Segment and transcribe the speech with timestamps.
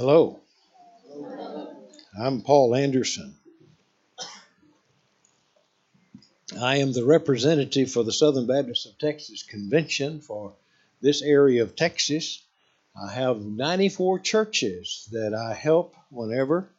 [0.00, 0.40] Hello.
[2.18, 3.34] I'm Paul Anderson.
[6.58, 10.54] I am the representative for the Southern Baptist of Texas Convention for
[11.02, 12.42] this area of Texas.
[12.96, 16.70] I have 94 churches that I help whenever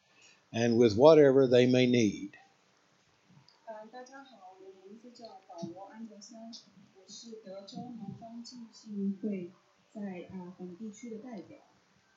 [0.52, 2.32] and with whatever they may need.
[9.94, 11.71] 呃，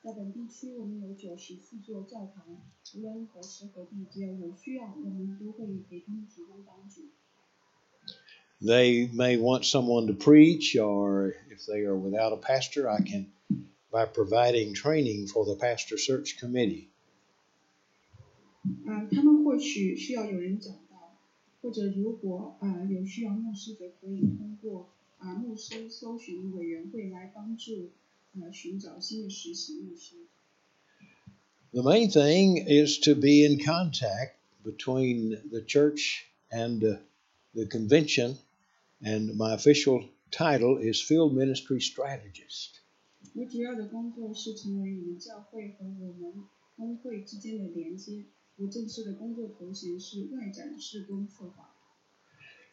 [0.04, 0.76] 在啊本地区的代表。
[0.76, 2.44] 在本地区，我们有九十四座教堂，
[2.96, 7.02] 无论何时何地，只要有需要，我们都会给他们提供帮助。
[8.60, 13.32] They may want someone to preach, or if they are without a pastor, I can,
[13.90, 16.88] by providing training for the pastor search committee.
[18.86, 21.16] 啊，他们或许需要有人讲道，
[21.62, 27.90] 或者如果啊有需要，牧师则可以通过啊牧师搜寻委员会来帮助
[31.73, 36.97] the main thing is to be in contact between the church and uh,
[37.53, 38.37] the convention,
[39.01, 42.79] and my official title is Field Ministry Strategist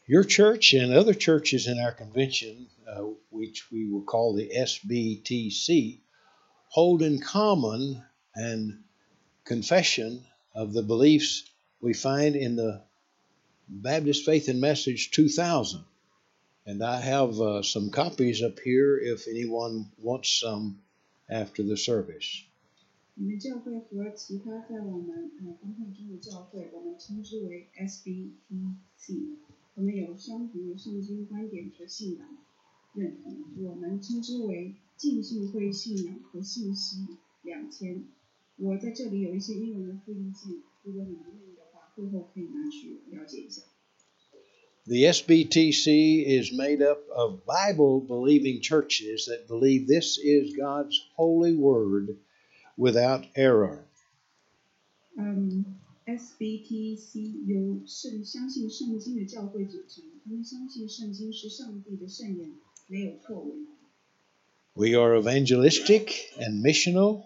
[0.09, 5.99] Your church and other churches in our convention, uh, which we will call the SBTC,
[6.69, 8.01] hold in common
[8.33, 8.83] an
[9.43, 10.23] confession
[10.55, 11.43] of the beliefs
[11.81, 12.81] we find in the
[13.67, 15.83] Baptist Faith and Message 2000.
[16.65, 20.79] And I have uh, some copies up here if anyone wants some
[21.29, 22.43] after the service.
[23.19, 29.37] 你们教会和其他在我们呃工会中的教会，我们称之为 SBTC，
[29.75, 32.37] 我们有相同的圣经观点和信仰
[32.93, 33.37] 认同。
[33.63, 37.05] 我们称之为浸信会信仰和信息
[37.43, 38.03] 两千。
[38.57, 43.61] 我在这里有一些英文的复印件，如果你们愿意的话，会后可以拿去了解一下。
[44.85, 51.55] The SBTC is made up of Bible believing churches that believe this is God's holy
[51.55, 52.15] word
[52.77, 53.83] without error.
[55.17, 62.53] 嗯 ，SBTC 由圣相信圣经的教会组成，他们相信圣经是上帝的圣言，
[62.87, 63.55] 没有错误。
[64.73, 67.23] We are evangelistic and missional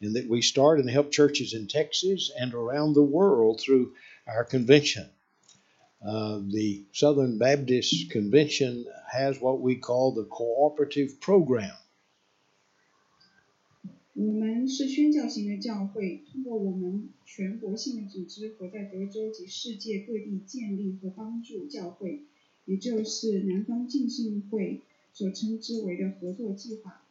[0.00, 3.92] in that we start and help churches in Texas and around the world through
[4.26, 5.08] our convention.
[6.00, 11.76] Uh, the Southern Baptist Convention has what we call the cooperative program.
[14.16, 22.20] 我们是宣教型的教会，通过我们全国性的组织和在德州及世界各地建立和帮助教会，
[22.66, 24.80] 也就是南方浸信会
[25.14, 27.02] 所称之为的合作计划。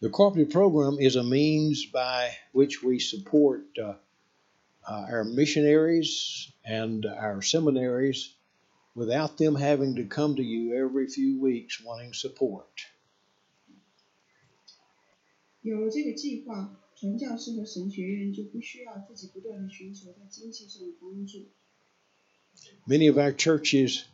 [0.00, 3.94] The cooperative program is a means by which we support uh,
[4.86, 8.34] uh, our missionaries and our seminaries
[8.94, 12.66] without them having to come to you every few weeks wanting support.
[15.62, 21.48] 有这个计划，传教士和神学院就不需要自己不断的寻求在经济上的帮助。
[22.86, 24.04] Many of our churches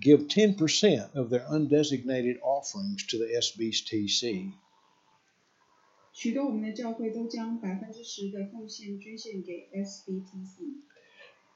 [0.00, 4.52] give 10% of their undesignated offerings to the SBTC.
[6.12, 10.82] 许多我们的教会都将百分之十的奉献捐献给 SBTC。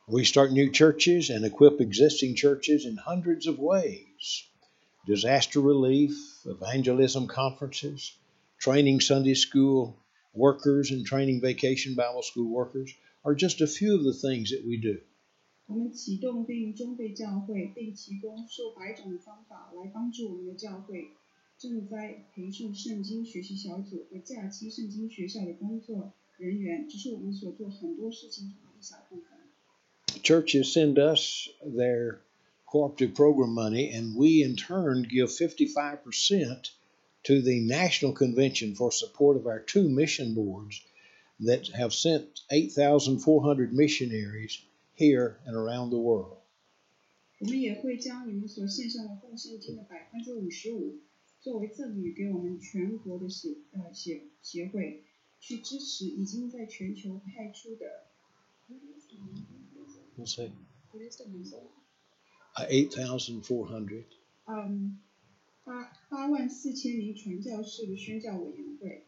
[0.06, 4.44] We start new churches and equip existing churches in hundreds of ways
[5.06, 6.12] disaster relief,
[6.44, 8.12] evangelism conferences,
[8.62, 9.96] training Sunday school
[10.34, 12.94] workers, and training vacation Bible school workers
[13.24, 15.00] are just a few of the things that we do.
[15.66, 21.08] 我们启动并装备教会，并提供数百种的方法来帮助我们的教会
[21.58, 29.24] 正在培训圣经学习小组和假期圣经学校的工作人员，只是我们所做很多事情中的一小部分。
[30.22, 32.20] Churches send us their
[32.64, 36.70] cooperative program money, and we in turn give 55%
[37.24, 40.80] to the National Convention for support of our two mission boards
[41.40, 44.60] that have sent 8,400 missionaries
[44.94, 46.36] here and around the world.
[47.40, 50.98] 我们也会将你们所献上的奉献金的百分之五十五
[51.40, 55.04] 作为赠予给我们全国的协呃协协会，
[55.38, 58.06] 去支持已经在全球派出的
[60.18, 60.50] Let's say
[60.92, 61.44] 我的什么
[62.56, 64.04] uh, 8,400.
[64.46, 64.98] 嗯，
[65.64, 69.04] 八八万四千名传教士的宣教委员会。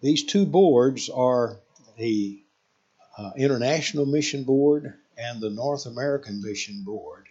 [0.00, 1.60] These two boards are
[1.96, 2.42] the
[3.16, 7.26] uh, International Mission Board and the North American Mission Board.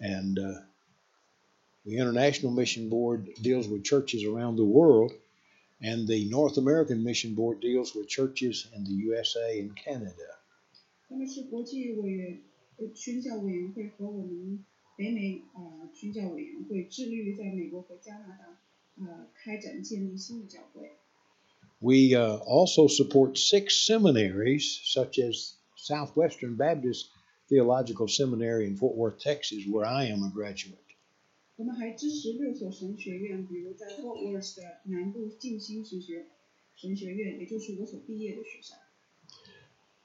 [0.00, 0.62] And uh,
[1.84, 5.12] the International Mission Board deals with churches around the world,
[5.80, 10.40] And the North American Mission Board deals with churches in the USA and Canada.
[11.08, 12.40] 他们是国际委员
[12.78, 14.64] 呃宣教委员会和我们
[14.98, 18.60] 北美呃宣教委员会致力于在美国和加拿大
[18.96, 20.92] 呃开展建立新的教会。
[21.80, 27.08] We uh, also support six seminaries, such as Southwestern Baptist
[27.48, 30.78] Theological Seminary in Fort Worth, Texas, where I am a graduate.
[31.56, 36.26] 我们还支持六所神学院，比如在 Fort Worth 的南部静心神学
[36.74, 38.76] 神学院，也就是我所毕业的学校。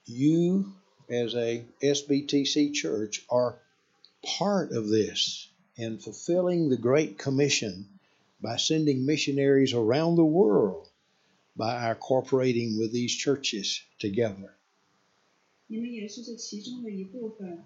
[0.06, 0.66] You,
[1.08, 3.60] as a SBTC church, are
[4.24, 7.86] part of this in fulfilling the Great Commission
[8.42, 10.90] by sending missionaries around the world
[11.56, 14.56] by our cooperating with these churches together.
[15.68, 17.64] 你们也是这其中的一部分。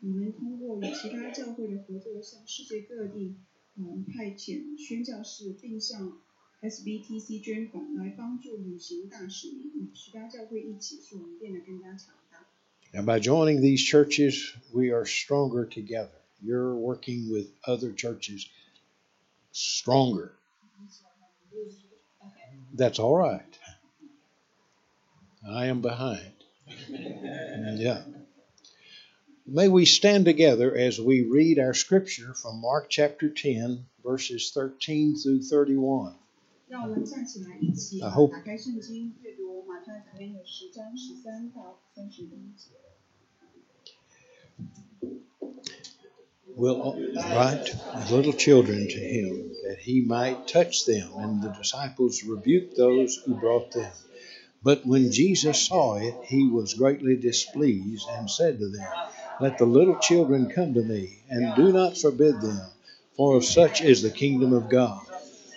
[0.00, 3.36] 你们通过与其他教会的合作，向世界各地，
[3.76, 6.20] 嗯，派遣宣教士，并向
[6.60, 12.17] SBTC 捐款，来帮助履行大使命，与其他教会一起，使我们变得更加强大。
[12.93, 16.09] and by joining these churches, we are stronger together.
[16.41, 18.47] You're working with other churches
[19.51, 20.33] stronger.
[22.73, 23.57] That's all right.
[25.47, 26.31] I am behind.
[26.89, 28.01] yeah.
[29.45, 35.15] May we stand together as we read our scripture from Mark chapter 10, verses 13
[35.17, 36.15] through 31.
[38.03, 38.31] I hope.
[39.88, 42.70] 打开圣经，阅读马太福音的十章十三到三十一节。
[46.56, 46.94] will
[47.32, 51.10] write as little children to him, that he might touch them.
[51.16, 53.90] And the disciples rebuked those who brought them.
[54.62, 58.88] But when Jesus saw it, he was greatly displeased and said to them,
[59.40, 62.60] Let the little children come to me, and do not forbid them,
[63.16, 65.04] for of such is the kingdom of God.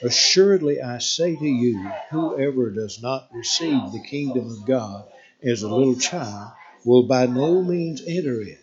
[0.02, 5.04] Assuredly I say to you, whoever does not receive the kingdom of God
[5.42, 6.52] as a little child
[6.84, 8.58] will by no means enter it.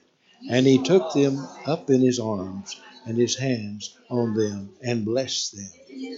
[0.49, 5.55] And he took them up in his arms and his hands on them and blessed
[5.55, 6.17] them.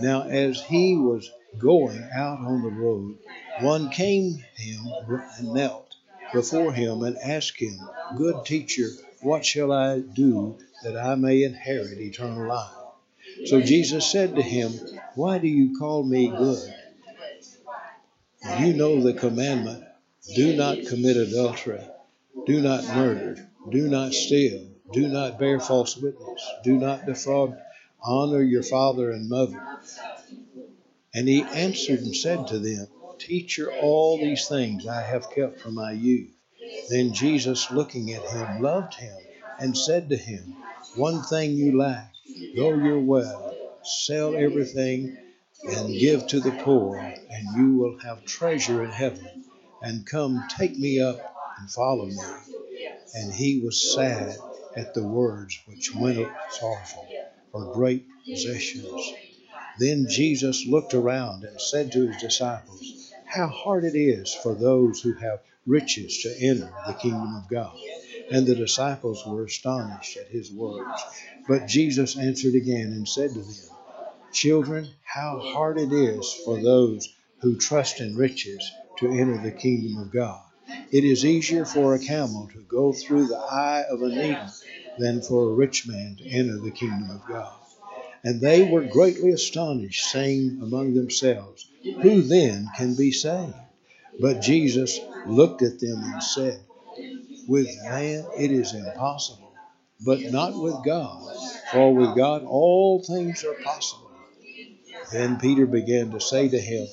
[0.00, 3.16] Now, as he was going out on the road,
[3.60, 4.80] one came him
[5.38, 5.94] and knelt
[6.32, 7.78] before him and asked him,
[8.16, 8.88] Good teacher,
[9.22, 12.77] what shall I do that I may inherit eternal life?
[13.46, 14.72] So Jesus said to him,
[15.14, 16.74] Why do you call me good?
[18.60, 19.84] You know the commandment
[20.34, 21.80] do not commit adultery,
[22.46, 27.56] do not murder, do not steal, do not bear false witness, do not defraud,
[28.02, 29.60] honor your father and mother.
[31.14, 32.88] And he answered and said to them,
[33.18, 36.30] Teacher, all these things I have kept from my youth.
[36.90, 39.16] Then Jesus, looking at him, loved him
[39.58, 40.56] and said to him,
[40.94, 42.12] One thing you lack,
[42.56, 43.32] go your way,
[43.82, 45.16] sell everything
[45.64, 49.44] and give to the poor, and you will have treasure in heaven.
[49.82, 52.22] And come, take me up and follow me.
[53.14, 54.36] And he was sad
[54.76, 57.08] at the words which went up sorrowful
[57.52, 59.12] for great possessions.
[59.78, 65.00] Then Jesus looked around and said to his disciples, How hard it is for those
[65.00, 67.76] who have riches to enter the kingdom of God.
[68.30, 71.02] And the disciples were astonished at his words.
[71.48, 73.76] But Jesus answered again and said to them,
[74.32, 77.08] Children, how hard it is for those
[77.40, 80.42] who trust in riches to enter the kingdom of God.
[80.90, 84.48] It is easier for a camel to go through the eye of a needle
[84.98, 87.54] than for a rich man to enter the kingdom of God.
[88.24, 93.54] And they were greatly astonished, saying among themselves, Who then can be saved?
[94.20, 96.60] But Jesus looked at them and said,
[97.48, 99.54] With man it is impossible,
[100.04, 101.34] but not with God,
[101.72, 104.10] for with God all things are possible.
[105.10, 106.86] Then Peter began to say to him,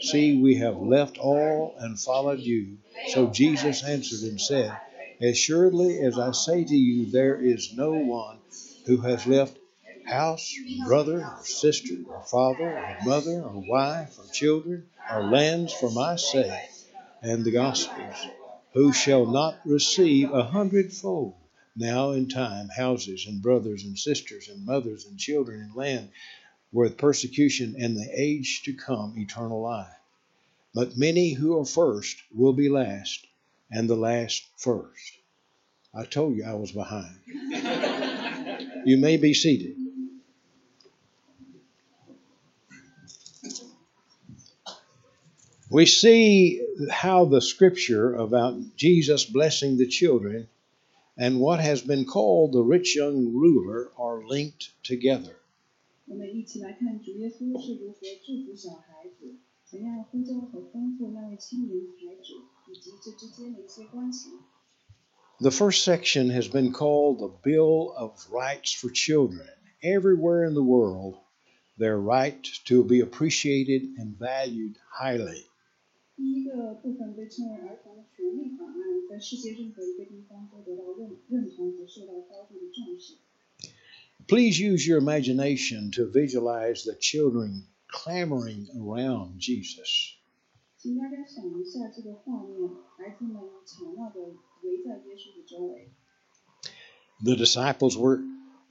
[0.00, 2.78] See, we have left all and followed you.
[3.08, 4.72] So Jesus answered and said,
[5.20, 8.38] As surely as I say to you, there is no one
[8.86, 9.58] who has left
[10.06, 10.54] house,
[10.86, 16.14] brother, or sister, or father, or mother, or wife, or children, or lands for my
[16.14, 16.52] sake
[17.22, 18.26] and the gospel's,
[18.72, 21.34] who shall not receive a hundredfold
[21.76, 26.10] now in time houses and brothers and sisters and mothers and children and land
[26.72, 29.92] with persecution and the age to come eternal life.
[30.72, 33.26] But many who are first will be last,
[33.72, 35.18] and the last first.
[35.92, 37.16] I told you I was behind.
[38.86, 39.76] you may be seated.
[45.68, 50.48] We see how the scripture about Jesus blessing the children
[51.16, 55.36] and what has been called the rich young ruler are linked together.
[65.40, 69.48] The first section has been called the Bill of Rights for Children.
[69.82, 71.18] Everywhere in the world,
[71.78, 75.49] their right to be appreciated and valued highly.
[76.19, 78.75] 第一个部分被称为儿童权利法案，
[79.09, 83.15] 在世界任何一个地方都得到认认同和受到高度的重视。
[84.27, 90.13] Please use your imagination to visualize the children clamoring around Jesus.
[90.77, 94.21] 请大家想一下这个画面，孩子们吵闹的
[94.63, 95.89] 围在耶稣的周围。
[97.23, 98.23] The disciples were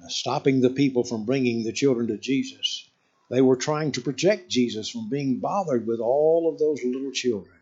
[0.09, 2.88] stopping the people from bringing the children to Jesus.
[3.31, 7.55] They were trying to protect Jesus from being bothered with all of those little children.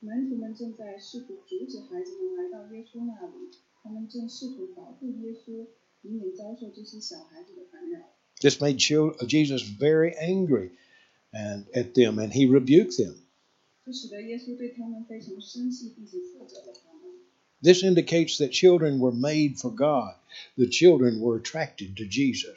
[0.00, 3.50] 门徒们正在试图阻止孩子们来到耶稣那里，
[3.82, 5.66] 他们正试图保护耶稣，
[6.02, 7.98] 以免遭受这些小孩子的烦扰。
[8.40, 10.70] This made chil- Jesus very angry
[11.32, 13.16] and at them, and he rebuked them.
[13.84, 17.10] 这使得耶稣对他们非常生气，并且斥责了他们。
[17.62, 20.14] This indicates that children were made for God.
[20.56, 22.56] The children were attracted to Jesus.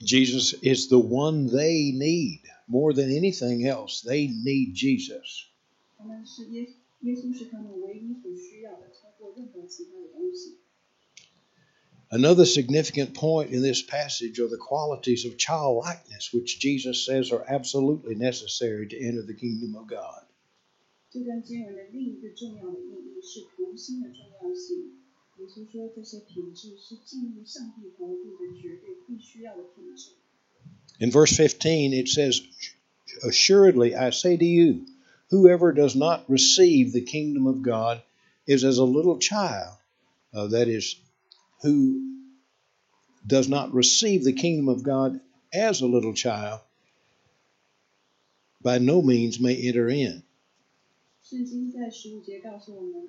[0.00, 4.02] Jesus is the one they need more than anything else.
[4.02, 5.46] They need Jesus.
[5.98, 6.66] 他们是耶
[7.00, 10.58] 耶稣是他们唯一所需要的，超过任何其他的东西。
[12.08, 17.44] Another significant point in this passage are the qualities of childlikeness, which Jesus says are
[17.46, 20.24] absolutely necessary to enter the kingdom of God.
[21.10, 24.96] 这段经文的另一个重要的意义是童心的重要性。
[25.38, 30.10] 耶稣说，这些品质是进入上帝国度的绝对必须要的品质。
[30.98, 32.42] In verse 15, it says,
[33.22, 34.86] Assuredly, I say to you,
[35.30, 38.02] whoever does not receive the kingdom of God
[38.46, 39.78] is as a little child.
[40.32, 40.96] Uh, that is,
[41.62, 42.02] who
[43.26, 45.20] does not receive the kingdom of God
[45.52, 46.60] as a little child,
[48.62, 50.22] by no means may enter in.
[51.22, 53.08] 圣经在十五节告诉我们，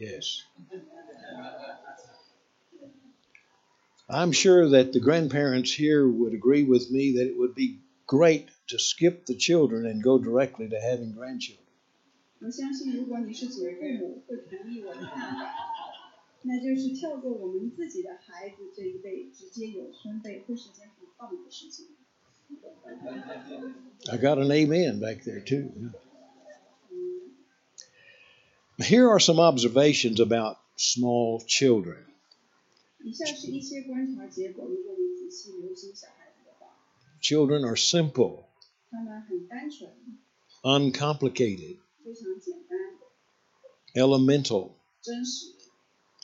[0.00, 0.42] Yes.
[4.08, 8.48] I'm sure that the grandparents here would agree with me that it would be great
[8.68, 11.64] to skip the children and go directly to having grandchildren.
[12.38, 15.54] 我相信，如果你是祖父母，会同意我的看法，
[16.42, 21.86] 那就是跳过我们自己的孩子这一辈，直接有孙辈，会是件很棒的事情。
[24.08, 25.72] I got an amen back there, too.
[28.83, 32.05] Here are some observations about small children.
[37.21, 38.47] Children are simple,
[40.63, 41.77] uncomplicated,
[43.95, 44.75] elemental,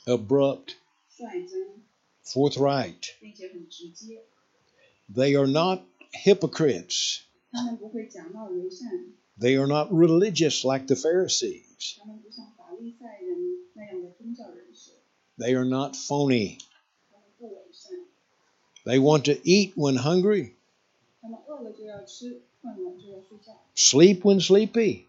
[0.06, 0.76] abrupt,
[2.22, 3.14] forthright.
[5.08, 7.22] They are not hypocrites.
[9.38, 12.00] They are not religious like the Pharisees.
[15.38, 16.58] They are not phony.
[18.84, 20.56] They want to eat when hungry,
[23.74, 25.06] sleep when sleepy.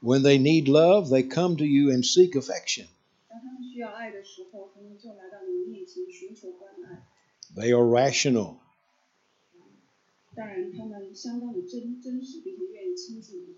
[0.00, 2.86] when they need love, they come to you and seek affection.
[7.56, 8.60] They are rational.
[10.35, 13.57] 当然，他们相当的真真实，并且愿意亲近你。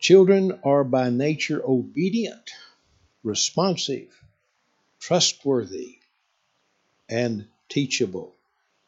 [0.00, 2.46] Children are by nature obedient,
[3.22, 4.08] responsive,
[5.00, 5.98] trustworthy,
[7.08, 8.32] and teachable.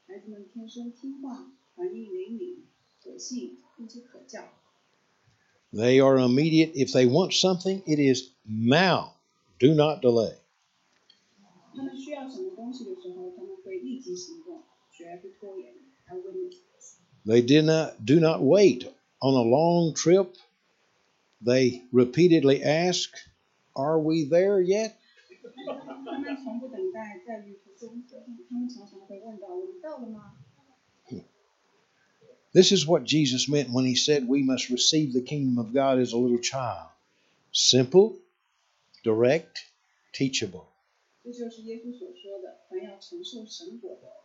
[0.06, 2.64] 孩子们天生听话，反应灵敏，
[3.02, 4.48] 可信，并且可教。
[5.72, 6.72] They are immediate.
[6.74, 9.14] If they want something, it is now.
[9.58, 10.36] Do not delay.
[11.74, 15.74] 他们需要什么东西的时候，他们会立即行动，绝不拖延。
[17.25, 18.87] they did not, do not wait
[19.21, 20.35] on a long trip.
[21.41, 23.09] They repeatedly ask,
[23.75, 24.99] Are we there yet?
[32.53, 35.99] This is what Jesus meant when he said we must receive the kingdom of God
[35.99, 36.87] as a little child
[37.51, 38.17] simple,
[39.03, 39.65] direct,
[40.13, 40.69] teachable.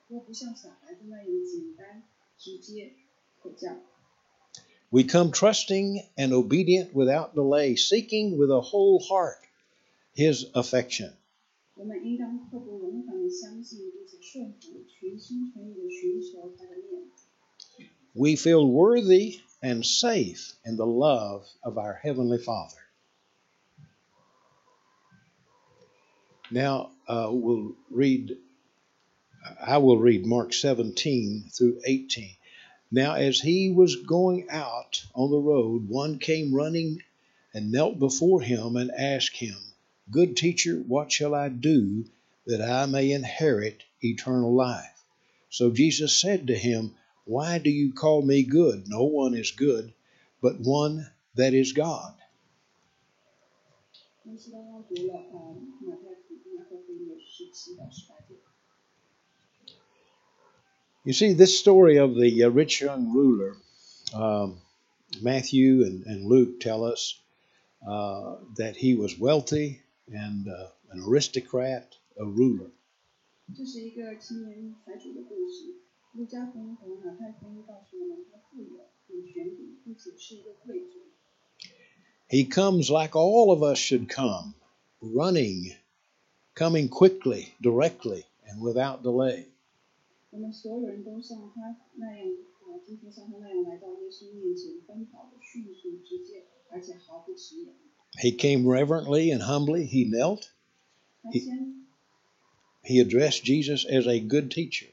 [0.09, 2.03] 这就是耶稣所说的：“凡要承受神果的，若不像小孩子那样简单、
[2.37, 2.93] 直接、
[3.41, 3.75] 可教。
[4.89, 9.39] We come trusting and obedient without delay, seeking with a whole heart
[10.15, 11.13] his affection.
[11.75, 17.09] 我们应当刻不容缓的相信，并且顺服，全心全意的寻求他的面。
[18.13, 22.79] We feel worthy and safe in the love of our Heavenly Father.
[26.49, 28.37] Now, uh, we'll read,
[29.61, 32.29] I will read Mark 17 through 18.
[32.91, 37.01] Now, as he was going out on the road, one came running
[37.53, 39.57] and knelt before him and asked him,
[40.11, 42.05] Good teacher, what shall I do
[42.45, 45.03] that I may inherit eternal life?
[45.49, 46.95] So Jesus said to him,
[47.25, 48.87] Why do you call me good?
[48.87, 49.93] No one is good
[50.45, 52.13] but one that is God.
[54.27, 58.18] 那是刚刚读了呃马太福马可福音的十七到十八节。
[61.02, 63.56] You see, this story of the uh, rich young ruler,
[64.12, 64.60] um,
[65.22, 67.18] Matthew and, and, Luke tell us
[67.88, 72.70] uh, that he was wealthy and uh, an aristocrat, a ruler.
[82.28, 84.54] He comes like all of us should come,
[85.00, 85.74] running,
[86.54, 89.46] coming quickly, directly, and without delay.
[90.31, 97.67] 我们所有人都像他那样，啊，今天像他那样来到耶稣面前，奔跑的迅速、直接，而且毫不迟疑。
[98.21, 99.87] He came reverently and humbly.
[99.87, 100.49] He knelt.
[101.21, 101.85] 他谦，
[102.83, 104.89] He addressed Jesus as a good teacher.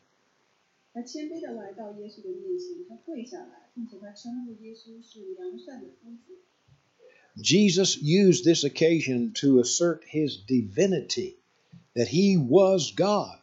[0.94, 6.38] 他谦卑的来到耶稣的面前，他跪下来，并且他称呼耶稣是良善的夫子。
[7.37, 11.37] Jesus used this occasion to assert his divinity,
[11.94, 13.38] that he was God,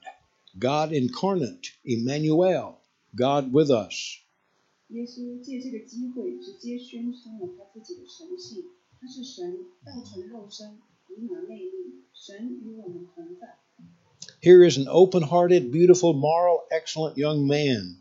[0.57, 2.79] God incarnate, Emmanuel,
[3.15, 4.19] God with us.
[4.89, 8.65] 耶稣借这个机会直接宣称了他自己的神性，
[8.99, 10.79] 他是神道成肉身，
[11.09, 13.57] 以马内利，神与我们同在。
[14.41, 17.97] Here is an open hearted, beautiful, moral, excellent young man.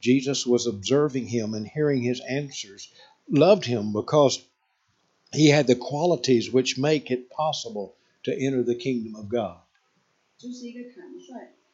[0.00, 2.88] Jesus was observing him and hearing his answers,
[3.28, 4.40] loved him because
[5.32, 9.58] he had the qualities which make it possible to enter the kingdom of God.
[10.38, 11.52] 这是一个坦率、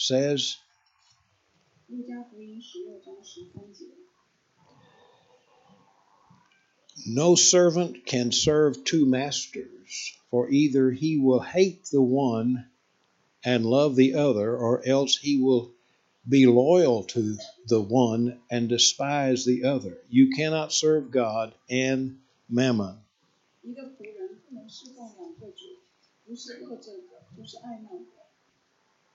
[0.00, 0.56] says,
[7.06, 12.66] No servant can serve two masters, for either he will hate the one
[13.44, 15.72] and love the other, or else he will
[16.26, 17.36] be loyal to
[17.66, 19.98] the one and despise the other.
[20.08, 22.96] You cannot serve God and mammon.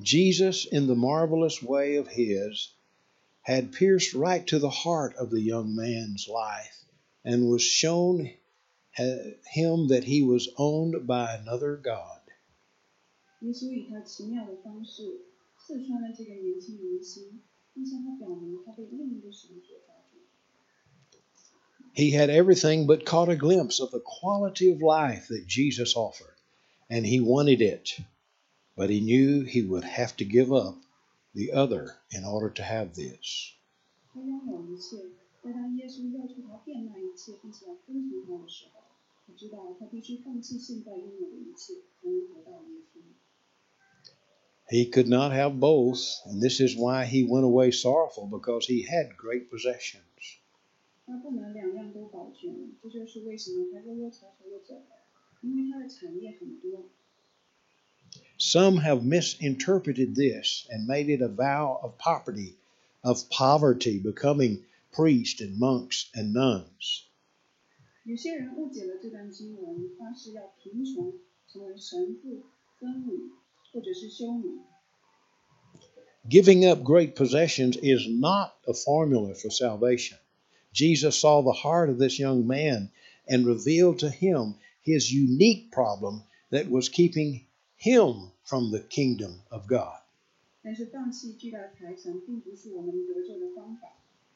[0.00, 2.74] Jesus, in the marvelous way of his,
[3.42, 6.84] had pierced right to the heart of the young man's life
[7.24, 8.30] and was shown
[8.98, 9.16] uh,
[9.50, 12.20] him that he was owned by another God.
[13.40, 15.26] 耶稣以他奇妙的方式
[15.58, 17.42] 刺穿了这个年轻人的心，
[17.74, 20.18] 并向他表明他被另一个神所造就。
[21.94, 26.36] He had everything but caught a glimpse of the quality of life that Jesus offered,
[26.88, 28.00] and he wanted it,
[28.81, 30.75] but he knew he would have to give up
[31.35, 33.53] the other in order to have this.
[44.67, 48.81] He could not have both, and this is why he went away sorrowful because he
[48.81, 50.01] had great possessions.
[58.40, 62.54] Some have misinterpreted this and made it a vow of poverty,
[63.02, 67.04] of poverty, becoming priests and monks and nuns.
[68.04, 71.12] 有些人误解了这段经文，发誓要贫穷，
[71.52, 72.44] 成为神父、
[72.78, 73.32] 僧侣
[73.72, 74.60] 或者是修女。
[76.28, 80.18] Giving up great possessions is not a formula for salvation.
[80.72, 82.90] Jesus saw the heart of this young man
[83.28, 87.46] and revealed to him his unique problem that was keeping
[87.80, 90.02] him from the kingdom of God.
[90.62, 93.88] 但是放弃巨大财产，并不是我们得救的方法。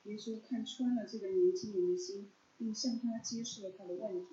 [0.05, 4.29] 耶稣看穿了这个年轻人的心，并向他揭示了他的问题。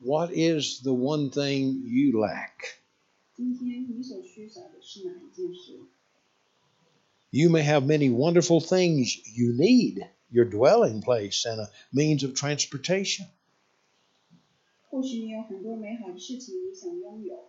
[0.00, 2.76] What is the one thing you lack?
[3.34, 5.80] 今天你所缺少的是哪一件事？
[7.30, 12.34] You may have many wonderful things you need your dwelling place and a means of
[12.34, 13.26] transportation.
[14.88, 17.48] 或许你有很多美好的事情你想拥有，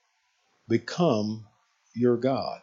[0.70, 1.44] become
[1.94, 2.62] your God.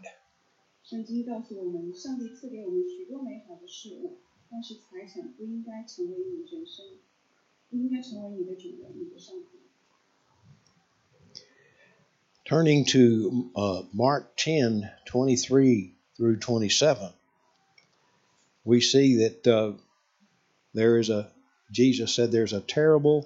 [0.83, 6.85] 圣经告诉我们，上帝赐给我们许多美好的事物，但是财产不应该成为你人生，
[7.69, 9.59] 不应该成为你的主人，你的上帝。
[12.45, 17.13] Turning to uh, Mark 10 23 through 27,
[18.65, 19.77] we see that uh,
[20.73, 21.31] there is a,
[21.71, 23.25] Jesus said, there's a terrible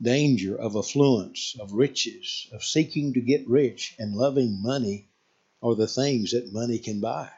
[0.00, 5.06] danger of affluence, of riches, of seeking to get rich and loving money
[5.60, 7.28] or the things that money can buy.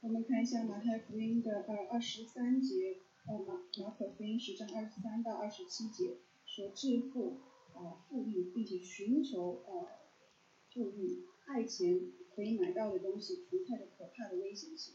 [0.00, 7.38] 我们看一下马太福音的呃二十三节，呃马马可福音十章二十三到二十七节说致富
[7.74, 9.86] 呃富裕，并且寻求呃
[10.72, 12.00] 富裕，爱钱
[12.34, 14.94] 可以买到的东西，除太的可怕的危险性。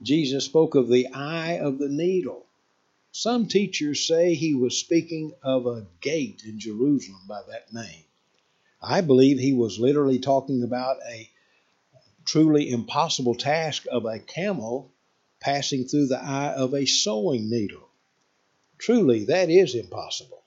[0.00, 2.45] Jesus spoke of the eye of the needle.
[3.16, 8.04] Some teachers say he was speaking of a gate in Jerusalem by that name.
[8.80, 11.28] I believe he was literally talking about a
[12.24, 14.90] truly impossible task of a camel
[15.40, 17.88] passing through the eye of a sewing needle.
[18.78, 20.42] Truly, that is impossible.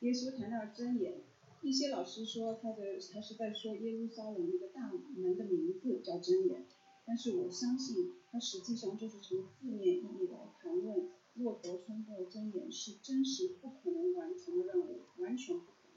[0.00, 1.14] 耶稣谈到真言，
[1.62, 6.66] 一些老师说他的他是在说耶路撒冷一个大门的名字叫真言，
[7.06, 15.88] 但是我相信它实际上就是从字面意义来谈论 骆驼穿过真言是真实不可能完成的任务，完全不可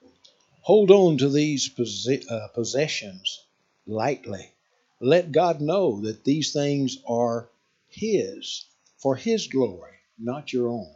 [0.00, 0.10] 能。
[0.62, 3.40] Hold on to these possi- uh, possessions
[3.84, 4.52] lightly.
[4.98, 7.48] Let God know that these things are
[7.90, 8.64] His
[8.96, 10.94] for His glory, not your own.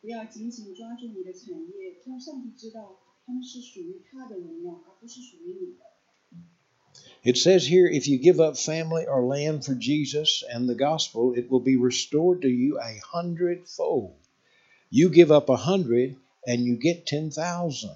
[0.00, 5.84] 不要紧紧抓住你的产业，让上帝知道他们是属于他的荣耀，而不是属于你的。
[7.24, 11.34] It says here if you give up family or land for Jesus and the gospel,
[11.36, 14.16] it will be restored to you a hundredfold.
[14.90, 17.90] You give up a hundred and you get 10,000.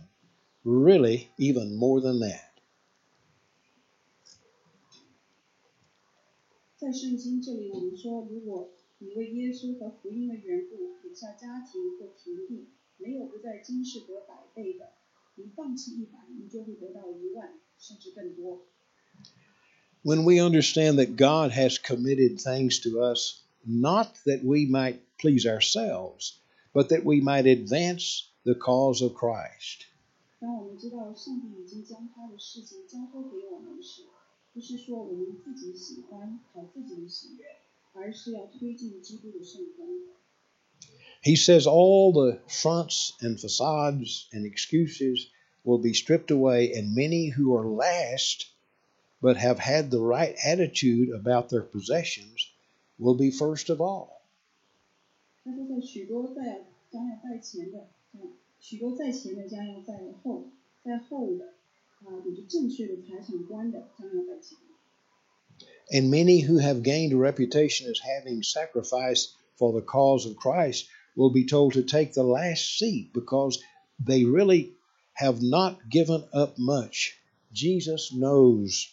[0.63, 2.43] Really, even more than that.
[6.77, 14.93] 在圣经这里，我们说，如果你为耶稣和福音的缘故撇下家庭或田地，没有不在今世得百倍的，
[15.35, 18.67] 你放弃一百，你就会得到一万，甚至更多。
[20.03, 25.47] When we understand that God has committed things to us, not that we might please
[25.47, 26.39] ourselves,
[26.73, 29.87] but that we might advance the cause of Christ.
[30.39, 34.03] 当我们知道上帝已经将他的事情交托给我们时，
[34.53, 37.45] 不是说我们自己喜欢讨自己的喜悦，
[37.93, 39.87] 而是要推进基督的圣功。
[41.23, 45.27] He says all the fronts and facades and excuses
[45.65, 48.47] will be stripped away, and many who are last
[49.23, 52.53] but have had the right attitude about their possessions
[52.99, 54.23] will be first of all.
[55.45, 60.45] 他说，在许多在将要在前的，嗯，许多在前的将要在后，
[60.85, 61.55] 在后的，
[62.05, 64.59] 啊，有着正确的财产观的将要在前。
[65.91, 70.87] And many who have gained a reputation as having sacrificed for the cause of Christ
[71.15, 73.59] will be told to take the last seat because
[74.05, 74.75] they really
[75.15, 77.15] have not given up much.
[77.53, 78.93] Jesus knows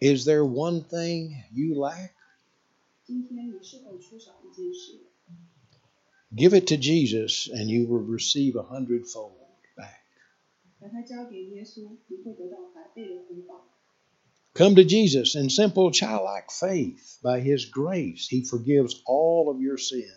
[0.00, 2.14] Is there one thing you lack?
[6.34, 9.36] Give it to Jesus and you will receive a hundredfold
[9.76, 10.00] back.
[14.54, 18.26] Come to Jesus in simple childlike faith by His grace.
[18.26, 20.10] He forgives all of your sin.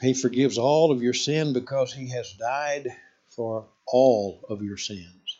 [0.00, 2.88] He forgives all of your sin because He has died
[3.28, 5.38] for all of your sins.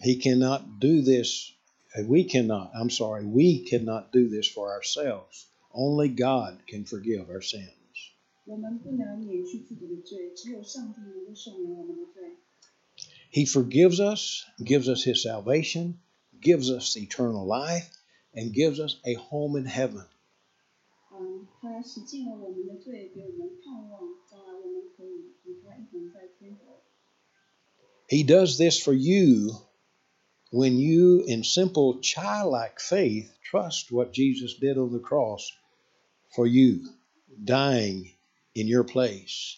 [0.00, 1.52] He cannot do this.
[2.06, 2.72] We cannot.
[2.74, 3.24] I'm sorry.
[3.26, 5.46] We cannot do this for ourselves.
[5.74, 7.70] Only God can forgive our sins.
[13.30, 16.00] He forgives us, gives us His salvation,
[16.40, 17.90] gives us eternal life,
[18.34, 20.04] and gives us a home in heaven.
[21.41, 26.83] 嗯，他洗净了我们的罪，给我们盼望，将来我们可以与他一同在天国。
[28.07, 29.55] He does this for you
[30.51, 35.51] when you, in simple childlike faith, trust what Jesus did on the cross
[36.35, 36.83] for you,
[37.43, 38.15] dying
[38.53, 39.57] in your place.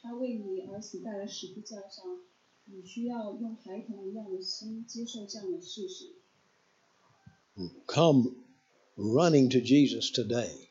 [0.00, 2.04] 他为你而死在了十字架上，
[2.64, 6.16] 你需要用孩童一样的心接受这样的事实。
[7.86, 8.36] Come
[8.96, 10.68] running to Jesus today.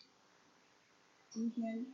[1.30, 1.86] 今天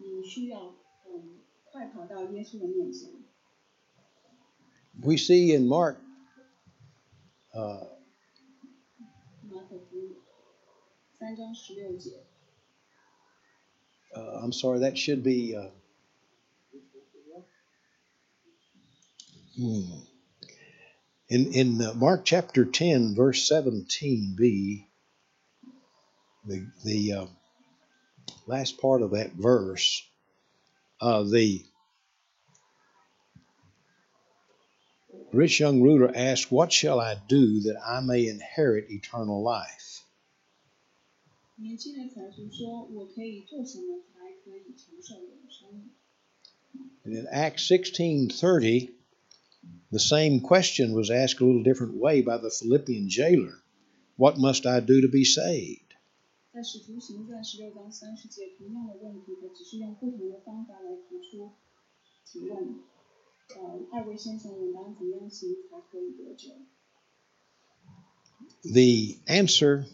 [0.00, 0.74] 你需要
[1.06, 1.38] 嗯
[1.70, 3.10] 快跑到耶稣的面前。
[5.00, 5.96] We see in Mark
[7.54, 7.86] uh,
[9.42, 10.16] 马可福音
[11.12, 12.24] 三章十六节，
[14.14, 15.54] uh, I'm sorry, that should be.
[15.56, 15.70] Uh,
[19.56, 20.04] hmm.
[21.30, 24.86] In in uh, Mark chapter ten, verse seventeen, b.
[26.46, 27.26] The the uh,
[28.46, 30.02] last part of that verse,
[31.00, 31.64] uh, the
[35.32, 40.04] rich young ruler asked, "What shall I do that I may inherit eternal life?"
[41.60, 45.90] 年轻的财主说：“我可以做什么才可以承受永生
[47.04, 48.90] And in Acts 16:30,
[49.90, 53.62] the same question was asked a little different way by the Philippian jailer.
[54.16, 55.81] What must I do to be saved?？”
[56.52, 61.52] 在使徒行传十六章三十节，同样的问题，可只是用不同的方法来提出
[62.24, 62.80] 提问。
[63.56, 66.50] 呃，二位先生，我当怎样行才可以得救？
[68.62, 69.86] The answer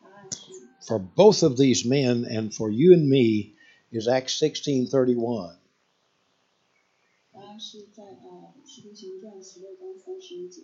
[0.00, 0.52] 答案是
[0.86, 3.56] for both of these men and for you and me
[3.90, 5.58] is Acts 16:31.
[7.32, 10.62] 答案是在呃使徒行传十六章三十一节。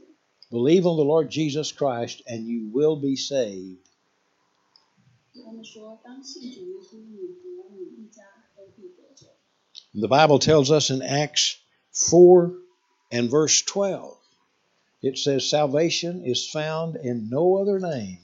[0.50, 3.85] Believe on the Lord Jesus Christ and you will be saved.
[5.44, 7.16] 他们说，当信主耶稣，你
[7.56, 8.22] 和你一家
[8.56, 9.26] 都必得救。
[9.94, 11.56] The Bible tells us in Acts
[11.92, 12.54] 4
[13.10, 14.16] and verse 12,
[15.02, 18.18] it says, Salvation is found in no other name,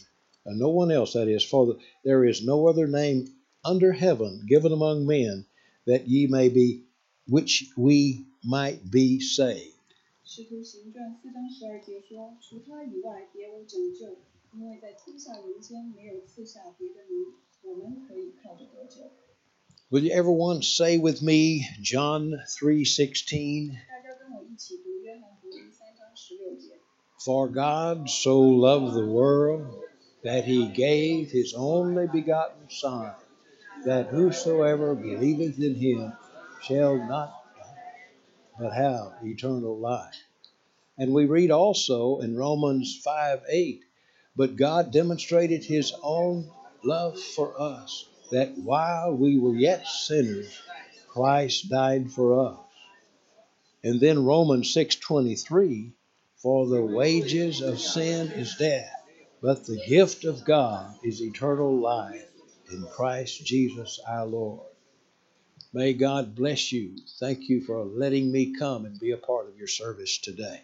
[0.47, 3.27] uh, no one else, that is, for the, there is no other name
[3.64, 5.45] under heaven given among men
[5.87, 6.85] that ye may be,
[7.27, 9.75] which we might be saved.
[10.25, 14.19] 使徒行传四章十二节说：“除他以外，别无拯救，
[14.55, 19.11] 因为在天下人间没有赐下别的名，我们可以靠着得救。
[19.91, 26.79] Will you ever once say with me, John 3:16, 大家跟我一起读约翰福音三章十六节。
[27.19, 29.67] For God so loved the world
[30.23, 33.14] that he gave his only begotten Son,
[33.85, 36.12] that whosoever believeth in him
[36.62, 40.14] shall not die, but have eternal life.
[40.97, 43.85] And we read also in Romans 5 8,
[44.36, 46.50] but God demonstrated his own
[46.84, 50.60] love for us, that while we were yet sinners,
[51.08, 52.60] Christ died for us.
[53.84, 55.93] And then Romans 6:23,
[56.38, 58.91] for the wages of sin is death,
[59.41, 62.30] but the gift of God is eternal life
[62.72, 64.67] in Christ Jesus our Lord.
[65.74, 66.98] May God bless you.
[67.19, 70.62] Thank you for letting me come and be a part of your service today.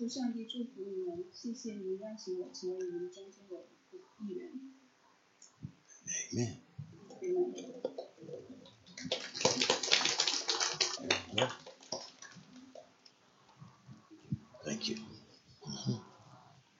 [0.00, 3.66] 求上帝祝福你们，谢谢您邀请我成为你们中间的
[4.18, 4.50] 一员。
[11.34, 11.69] Amen.